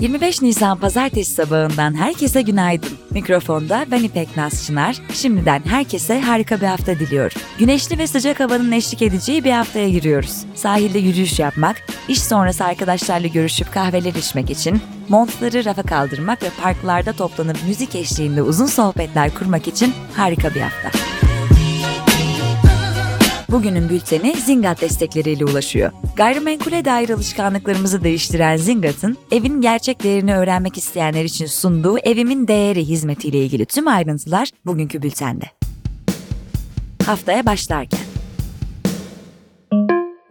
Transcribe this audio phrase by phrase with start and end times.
[0.00, 2.90] ...25 Nisan Pazartesi sabahından herkese günaydın.
[3.10, 4.96] Mikrofonda ben İpek Naz Çınar.
[5.12, 7.40] Şimdiden herkese harika bir hafta diliyorum.
[7.58, 10.44] Güneşli ve sıcak havanın eşlik edeceği bir haftaya giriyoruz.
[10.54, 11.76] Sahilde yürüyüş yapmak,
[12.08, 18.42] iş sonrası arkadaşlarla görüşüp kahveler içmek için, montları rafa kaldırmak ve parklarda toplanıp müzik eşliğinde
[18.42, 21.11] uzun sohbetler kurmak için harika bir hafta.
[23.52, 25.92] Bugünün bülteni Zingat destekleriyle ulaşıyor.
[26.16, 33.38] Gayrimenkule dair alışkanlıklarımızı değiştiren Zingat'ın evin gerçek değerini öğrenmek isteyenler için sunduğu Evimin Değeri hizmetiyle
[33.38, 35.44] ilgili tüm ayrıntılar bugünkü bültende.
[37.06, 38.00] Haftaya başlarken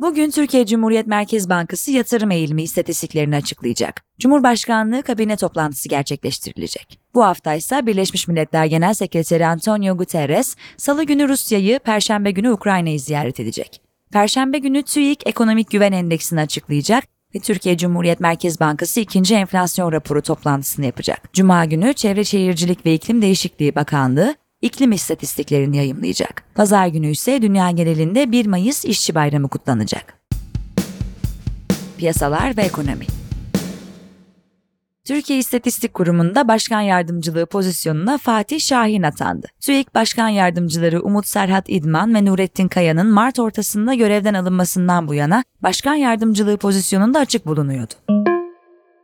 [0.01, 4.01] Bugün Türkiye Cumhuriyet Merkez Bankası yatırım eğilimi istatistiklerini açıklayacak.
[4.19, 6.99] Cumhurbaşkanlığı kabine toplantısı gerçekleştirilecek.
[7.13, 12.99] Bu hafta ise Birleşmiş Milletler Genel Sekreteri Antonio Guterres, Salı günü Rusya'yı, Perşembe günü Ukrayna'yı
[12.99, 13.81] ziyaret edecek.
[14.11, 17.03] Perşembe günü TÜİK Ekonomik Güven Endeksini açıklayacak
[17.35, 21.33] ve Türkiye Cumhuriyet Merkez Bankası ikinci enflasyon raporu toplantısını yapacak.
[21.33, 26.43] Cuma günü Çevre Şehircilik ve İklim Değişikliği Bakanlığı iklim istatistiklerini yayımlayacak.
[26.55, 30.21] Pazar günü ise dünya genelinde 1 Mayıs İşçi Bayramı kutlanacak.
[31.97, 33.05] Piyasalar ve ekonomi
[35.05, 39.47] Türkiye İstatistik Kurumu'nda başkan yardımcılığı pozisyonuna Fatih Şahin atandı.
[39.59, 45.43] TÜİK Başkan Yardımcıları Umut Serhat İdman ve Nurettin Kaya'nın Mart ortasında görevden alınmasından bu yana
[45.63, 47.93] başkan yardımcılığı pozisyonunda açık bulunuyordu.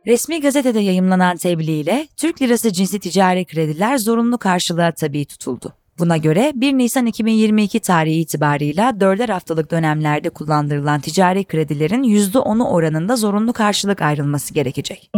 [0.06, 5.72] Resmi gazetede yayımlanan tebliğ ile Türk lirası cinsi ticari krediler zorunlu karşılığa tabi tutuldu.
[5.98, 13.16] Buna göre 1 Nisan 2022 tarihi itibarıyla 4'er haftalık dönemlerde kullandırılan ticari kredilerin %10'u oranında
[13.16, 15.10] zorunlu karşılık ayrılması gerekecek.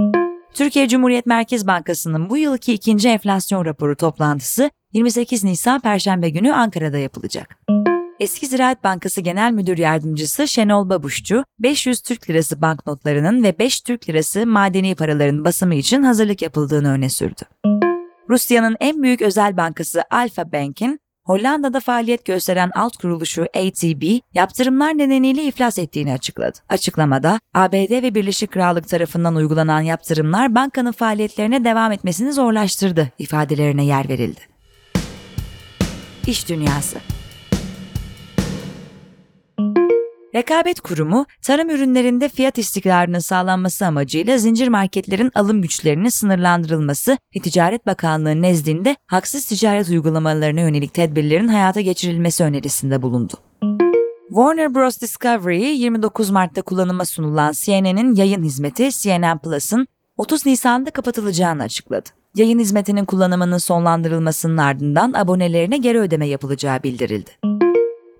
[0.54, 6.98] Türkiye Cumhuriyet Merkez Bankası'nın bu yılki ikinci enflasyon raporu toplantısı 28 Nisan Perşembe günü Ankara'da
[6.98, 7.58] yapılacak.
[8.20, 14.08] Eski Ziraat Bankası Genel Müdür Yardımcısı Şenol Babuşçu, 500 Türk Lirası banknotlarının ve 5 Türk
[14.08, 17.42] Lirası madeni paraların basımı için hazırlık yapıldığını öne sürdü.
[18.28, 25.44] Rusya'nın en büyük özel bankası Alfa Bank'in Hollanda'da faaliyet gösteren alt kuruluşu ATB, yaptırımlar nedeniyle
[25.44, 26.58] iflas ettiğini açıkladı.
[26.68, 34.08] Açıklamada, ABD ve Birleşik Krallık tarafından uygulanan yaptırımlar bankanın faaliyetlerine devam etmesini zorlaştırdı ifadelerine yer
[34.08, 34.40] verildi.
[36.26, 36.98] İş Dünyası
[40.40, 47.86] Rekabet Kurumu, tarım ürünlerinde fiyat istikrarının sağlanması amacıyla zincir marketlerin alım güçlerinin sınırlandırılması ve Ticaret
[47.86, 53.32] Bakanlığı nezdinde haksız ticaret uygulamalarına yönelik tedbirlerin hayata geçirilmesi önerisinde bulundu.
[54.28, 55.00] Warner Bros.
[55.00, 59.86] Discovery 29 Mart'ta kullanıma sunulan CNN'in yayın hizmeti CNN Plus'ın
[60.16, 62.08] 30 Nisan'da kapatılacağını açıkladı.
[62.34, 67.30] Yayın hizmetinin kullanımının sonlandırılmasının ardından abonelerine geri ödeme yapılacağı bildirildi.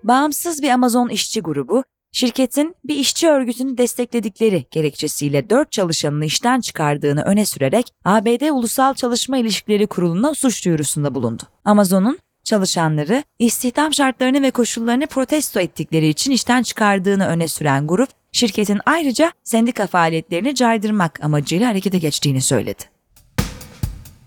[0.03, 7.21] Bağımsız bir Amazon işçi grubu, şirketin bir işçi örgütünü destekledikleri gerekçesiyle 4 çalışanını işten çıkardığını
[7.21, 11.43] öne sürerek ABD Ulusal Çalışma İlişkileri Kurulu'na suç duyurusunda bulundu.
[11.65, 18.79] Amazon'un çalışanları istihdam şartlarını ve koşullarını protesto ettikleri için işten çıkardığını öne süren grup, şirketin
[18.85, 22.83] ayrıca sendika faaliyetlerini caydırmak amacıyla harekete geçtiğini söyledi.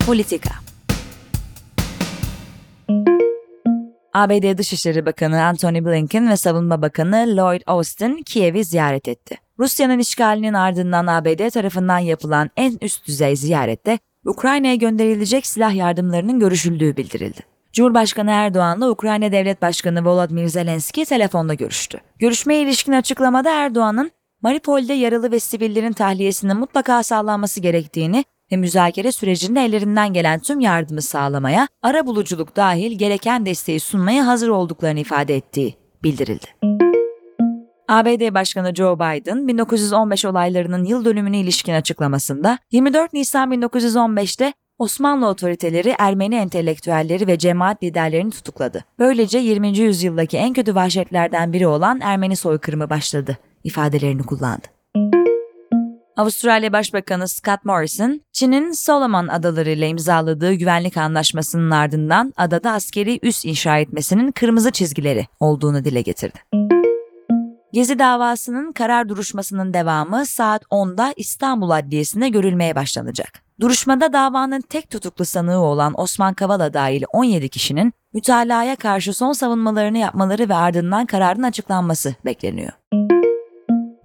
[0.07, 0.64] Politika
[4.15, 9.37] ABD Dışişleri Bakanı Antony Blinken ve Savunma Bakanı Lloyd Austin Kiev'i ziyaret etti.
[9.59, 16.97] Rusya'nın işgalinin ardından ABD tarafından yapılan en üst düzey ziyarette Ukrayna'ya gönderilecek silah yardımlarının görüşüldüğü
[16.97, 17.41] bildirildi.
[17.73, 22.01] Cumhurbaşkanı Erdoğan'la Ukrayna Devlet Başkanı Volodymyr Zelenski telefonda görüştü.
[22.19, 24.11] Görüşmeye ilişkin açıklamada Erdoğan'ın
[24.43, 31.03] Mariupol'de yaralı ve sivillerin tahliyesinin mutlaka sağlanması gerektiğini ve müzakere sürecinde ellerinden gelen tüm yardımı
[31.03, 36.47] sağlamaya, ara buluculuk dahil gereken desteği sunmaya hazır olduklarını ifade ettiği bildirildi.
[37.89, 45.95] ABD Başkanı Joe Biden 1915 olaylarının yıl dönümüne ilişkin açıklamasında 24 Nisan 1915'te Osmanlı otoriteleri
[45.99, 48.85] Ermeni entelektüelleri ve cemaat liderlerini tutukladı.
[48.99, 49.79] Böylece 20.
[49.79, 54.74] yüzyıldaki en kötü vahşetlerden biri olan Ermeni soykırımı başladı ifadelerini kullandı.
[56.17, 63.45] Avustralya Başbakanı Scott Morrison, Çin'in Solomon Adaları ile imzaladığı güvenlik anlaşmasının ardından adada askeri üs
[63.45, 66.39] inşa etmesinin kırmızı çizgileri olduğunu dile getirdi.
[67.73, 73.43] Gezi davasının karar duruşmasının devamı saat 10'da İstanbul Adliyesi'nde görülmeye başlanacak.
[73.61, 79.99] Duruşmada davanın tek tutuklu sanığı olan Osman Kavala dahil 17 kişinin mütalaya karşı son savunmalarını
[79.99, 82.73] yapmaları ve ardından kararın açıklanması bekleniyor.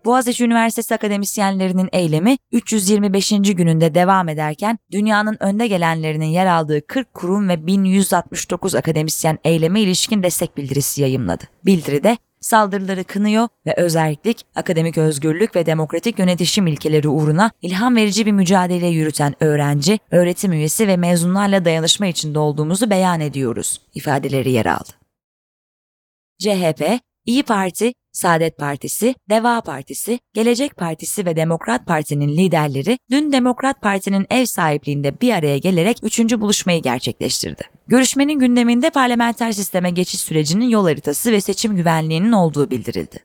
[0.10, 3.30] Boğaziçi Üniversitesi akademisyenlerinin eylemi 325.
[3.30, 10.24] gününde devam ederken dünyanın önde gelenlerinin yer aldığı 40 kurum ve 1169 akademisyen eyleme ilişkin
[10.24, 11.44] destek bildirisi yayımladı.
[11.66, 18.32] Bildiride saldırıları kınıyor ve özellik, akademik özgürlük ve demokratik yönetişim ilkeleri uğruna ilham verici bir
[18.32, 24.90] mücadele yürüten öğrenci, öğretim üyesi ve mezunlarla dayanışma içinde olduğumuzu beyan ediyoruz ifadeleri yer aldı.
[26.40, 33.82] CHP, İyi Parti, Saadet Partisi, Deva Partisi, Gelecek Partisi ve Demokrat Parti'nin liderleri dün Demokrat
[33.82, 37.64] Parti'nin ev sahipliğinde bir araya gelerek üçüncü buluşmayı gerçekleştirdi.
[37.88, 43.20] Görüşmenin gündeminde parlamenter sisteme geçiş sürecinin yol haritası ve seçim güvenliğinin olduğu bildirildi.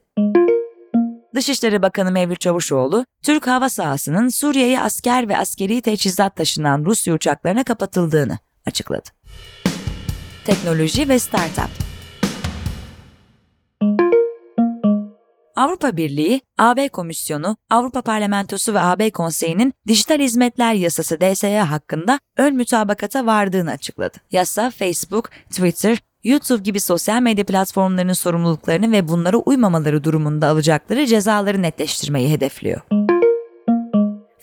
[1.35, 7.65] Dışişleri Bakanı Mevlüt Çavuşoğlu, Türk hava sahasının Suriye'ye asker ve askeri teçhizat taşınan Rusya uçaklarına
[7.65, 9.09] kapatıldığını açıkladı.
[10.45, 11.94] Teknoloji ve Startup
[15.57, 22.57] Avrupa Birliği, AB Komisyonu, Avrupa Parlamentosu ve AB Konseyi'nin Dijital Hizmetler Yasası DSY hakkında ön
[22.57, 24.19] mütabakata vardığını açıkladı.
[24.31, 31.63] Yasa Facebook, Twitter, YouTube gibi sosyal medya platformlarının sorumluluklarını ve bunlara uymamaları durumunda alacakları cezaları
[31.63, 32.81] netleştirmeyi hedefliyor.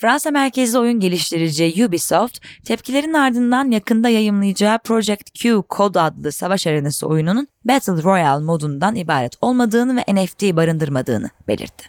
[0.02, 7.08] Fransa merkezli oyun geliştirici Ubisoft, tepkilerin ardından yakında yayımlayacağı Project Q Code adlı savaş arenası
[7.08, 11.86] oyununun Battle Royale modundan ibaret olmadığını ve NFT barındırmadığını belirtti.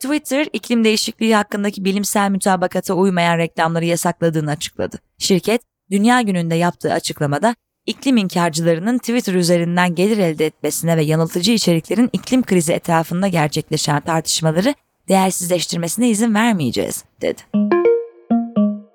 [0.00, 4.98] Twitter, iklim değişikliği hakkındaki bilimsel mütabakata uymayan reklamları yasakladığını açıkladı.
[5.18, 7.54] Şirket, Dünya Günü'nde yaptığı açıklamada
[7.86, 14.74] iklim inkarcılarının Twitter üzerinden gelir elde etmesine ve yanıltıcı içeriklerin iklim krizi etrafında gerçekleşen tartışmaları
[15.08, 17.42] değersizleştirmesine izin vermeyeceğiz, dedi.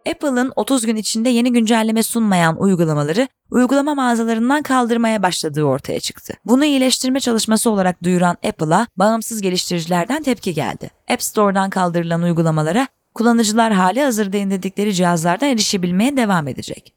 [0.10, 6.34] Apple'ın 30 gün içinde yeni güncelleme sunmayan uygulamaları uygulama mağazalarından kaldırmaya başladığı ortaya çıktı.
[6.46, 10.90] Bunu iyileştirme çalışması olarak duyuran Apple'a bağımsız geliştiricilerden tepki geldi.
[11.12, 16.96] App Store'dan kaldırılan uygulamalara kullanıcılar hali hazırda indirdikleri cihazlardan erişebilmeye devam edecek.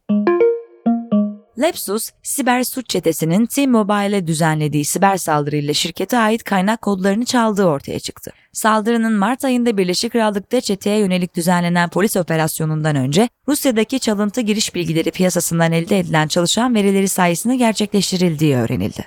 [1.63, 8.33] Lepsus, siber suç çetesinin T-Mobile'e düzenlediği siber saldırıyla şirkete ait kaynak kodlarını çaldığı ortaya çıktı.
[8.53, 15.11] Saldırının Mart ayında Birleşik Krallık'ta çeteye yönelik düzenlenen polis operasyonundan önce Rusya'daki çalıntı giriş bilgileri
[15.11, 19.07] piyasasından elde edilen çalışan verileri sayesinde gerçekleştirildiği öğrenildi.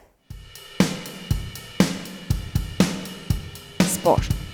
[3.79, 4.44] Spor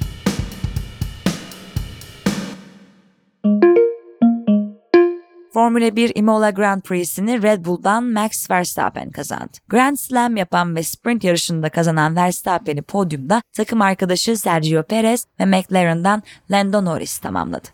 [5.54, 9.58] Formula 1 Imola Grand Prix'sini Red Bull'dan Max Verstappen kazandı.
[9.70, 16.24] Grand Slam yapan ve sprint yarışında kazanan Verstappen'i podyumda takım arkadaşı Sergio Perez ve McLaren'dan
[16.52, 17.68] Lando Norris tamamladı.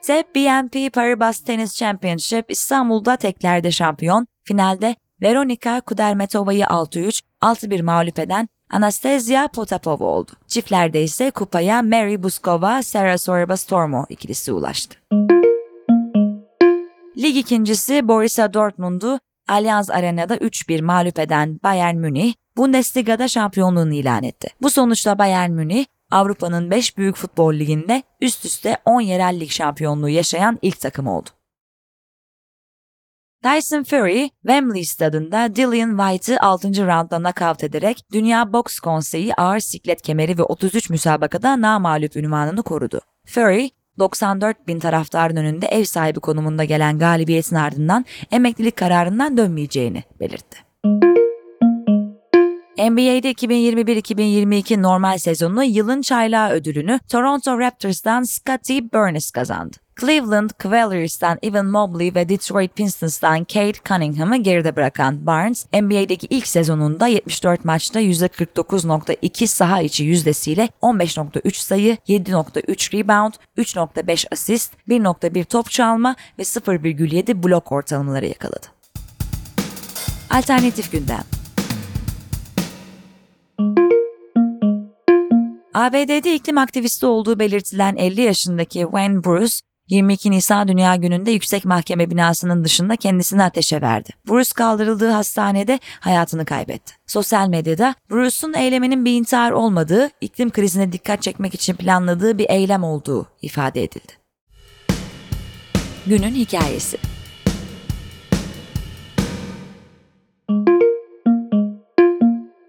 [0.00, 8.48] SEB BNP Paribas Tennis Championship İstanbul'da teklerde şampiyon, finalde Veronika Kudermetova'yı 6-3, 6-1 mağlup eden
[8.70, 10.30] Anastasia Potapova oldu.
[10.46, 14.98] Çiftlerde ise kupaya Mary Buskova, Sarah Sorba Stormo ikilisi ulaştı.
[17.18, 24.48] Lig ikincisi Borussia Dortmund'u Allianz Arena'da 3-1 mağlup eden Bayern Münih, Bundesliga'da şampiyonluğunu ilan etti.
[24.62, 30.08] Bu sonuçla Bayern Münih, Avrupa'nın 5 büyük futbol liginde üst üste 10 yerel lig şampiyonluğu
[30.08, 31.28] yaşayan ilk takım oldu.
[33.42, 36.68] Tyson Fury, Wembley stadında Dillian White'ı 6.
[36.68, 43.00] roundda knockout ederek Dünya Boks Konseyi ağır siklet kemeri ve 33 müsabakada namalup ünvanını korudu.
[43.26, 43.68] Fury,
[43.98, 50.58] 94 bin taraftarın önünde ev sahibi konumunda gelen galibiyetin ardından emeklilik kararından dönmeyeceğini belirtti.
[52.78, 59.83] NBA'de 2021-2022 normal sezonu yılın çaylağı ödülünü Toronto Raptors'dan Scottie Barnes kazandı.
[60.00, 67.06] Cleveland Cavaliers'tan Evan Mobley ve Detroit Pistons'tan Kate Cunningham'ı geride bırakan Barnes, NBA'deki ilk sezonunda
[67.06, 76.16] 74 maçta %49.2 saha içi yüzdesiyle 15.3 sayı, 7.3 rebound, 3.5 asist, 1.1 top çalma
[76.38, 78.66] ve 0,7 blok ortalamaları yakaladı.
[80.30, 81.24] Alternatif gündem
[85.74, 89.54] ABD'de iklim aktivisti olduğu belirtilen 50 yaşındaki Wayne Bruce,
[89.88, 94.10] 22 Nisan Dünya Günü'nde yüksek mahkeme binasının dışında kendisini ateşe verdi.
[94.28, 96.94] Bruce kaldırıldığı hastanede hayatını kaybetti.
[97.06, 102.84] Sosyal medyada Bruce'un eyleminin bir intihar olmadığı, iklim krizine dikkat çekmek için planladığı bir eylem
[102.84, 104.12] olduğu ifade edildi.
[106.06, 106.98] Günün hikayesi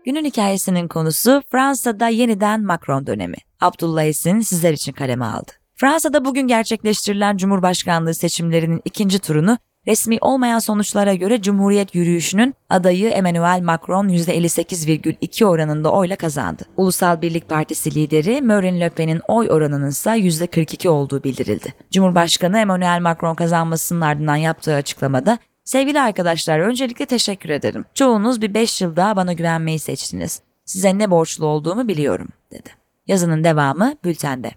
[0.05, 3.37] Günün hikayesinin konusu Fransa'da yeniden Macron dönemi.
[3.61, 5.64] Abdullah Esin sizler için kaleme aldı.
[5.77, 13.61] Fransa'da bugün gerçekleştirilen Cumhurbaşkanlığı seçimlerinin ikinci turunu resmi olmayan sonuçlara göre Cumhuriyet yürüyüşünün adayı Emmanuel
[13.61, 16.63] Macron %58,2 oranında oyla kazandı.
[16.77, 21.73] Ulusal Birlik Partisi lideri Marine Le Pen'in oy oranının ise %42 olduğu bildirildi.
[21.91, 27.85] Cumhurbaşkanı Emmanuel Macron kazanmasının ardından yaptığı açıklamada Sevgili arkadaşlar öncelikle teşekkür ederim.
[27.93, 30.41] Çoğunuz bir 5 yıl daha bana güvenmeyi seçtiniz.
[30.65, 32.69] Size ne borçlu olduğumu biliyorum dedi.
[33.07, 34.51] Yazının devamı bültende.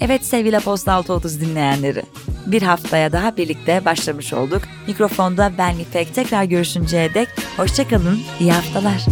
[0.00, 2.02] Evet sevgili Aposta 630 dinleyenleri.
[2.46, 4.62] Bir haftaya daha birlikte başlamış olduk.
[4.86, 9.06] Mikrofonda ben İpek tekrar görüşünceye dek hoşçakalın, iyi haftalar.